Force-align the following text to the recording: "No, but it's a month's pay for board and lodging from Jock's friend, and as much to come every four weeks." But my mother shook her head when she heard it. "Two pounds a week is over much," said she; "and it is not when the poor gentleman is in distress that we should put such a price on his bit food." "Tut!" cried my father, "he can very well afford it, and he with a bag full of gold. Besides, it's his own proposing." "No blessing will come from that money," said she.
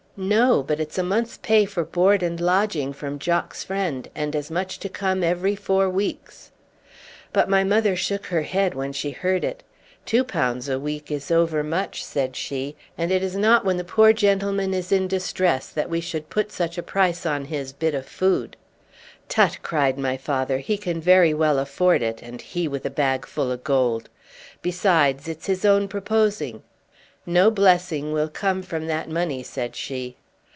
"No, 0.17 0.61
but 0.61 0.81
it's 0.81 0.97
a 0.97 1.03
month's 1.03 1.37
pay 1.37 1.63
for 1.63 1.85
board 1.85 2.21
and 2.21 2.37
lodging 2.39 2.91
from 2.91 3.17
Jock's 3.17 3.63
friend, 3.63 4.09
and 4.13 4.35
as 4.35 4.51
much 4.51 4.77
to 4.79 4.89
come 4.89 5.23
every 5.23 5.55
four 5.55 5.89
weeks." 5.89 6.51
But 7.31 7.47
my 7.49 7.63
mother 7.63 7.95
shook 7.95 8.25
her 8.25 8.41
head 8.41 8.75
when 8.75 8.91
she 8.91 9.11
heard 9.11 9.45
it. 9.45 9.63
"Two 10.05 10.25
pounds 10.25 10.67
a 10.67 10.77
week 10.77 11.09
is 11.11 11.31
over 11.31 11.63
much," 11.63 12.03
said 12.03 12.35
she; 12.35 12.75
"and 12.97 13.09
it 13.09 13.23
is 13.23 13.37
not 13.37 13.63
when 13.63 13.77
the 13.77 13.85
poor 13.85 14.11
gentleman 14.11 14.73
is 14.73 14.91
in 14.91 15.07
distress 15.07 15.69
that 15.69 15.89
we 15.89 16.01
should 16.01 16.29
put 16.29 16.51
such 16.51 16.77
a 16.77 16.83
price 16.83 17.25
on 17.25 17.45
his 17.45 17.71
bit 17.71 18.03
food." 18.05 18.57
"Tut!" 19.29 19.59
cried 19.63 19.97
my 19.97 20.17
father, 20.17 20.57
"he 20.57 20.77
can 20.77 20.99
very 20.99 21.33
well 21.33 21.57
afford 21.57 22.01
it, 22.01 22.21
and 22.21 22.41
he 22.41 22.67
with 22.67 22.85
a 22.85 22.89
bag 22.91 23.25
full 23.25 23.49
of 23.49 23.63
gold. 23.63 24.09
Besides, 24.61 25.29
it's 25.29 25.45
his 25.47 25.63
own 25.63 25.87
proposing." 25.87 26.63
"No 27.23 27.51
blessing 27.51 28.13
will 28.13 28.29
come 28.29 28.63
from 28.63 28.87
that 28.87 29.07
money," 29.07 29.43
said 29.43 29.75
she. 29.75 30.17